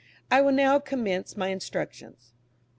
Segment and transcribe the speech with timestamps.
[0.31, 2.33] I will now commence my instructions.